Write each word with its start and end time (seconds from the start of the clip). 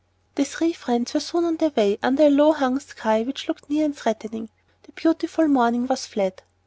The 0.33 0.45
three 0.45 0.73
friends 0.73 1.13
were 1.13 1.19
soon 1.19 1.45
on 1.45 1.57
their 1.57 1.69
way, 1.69 1.99
under 2.01 2.23
a 2.23 2.29
low 2.31 2.53
hung 2.53 2.79
sky, 2.79 3.21
which 3.21 3.47
looked 3.47 3.69
near 3.69 3.85
and 3.85 3.95
threatening. 3.95 4.49
The 4.81 4.93
beautiful 4.93 5.47
morning 5.47 5.85
was 5.85 6.07
fled. 6.07 6.41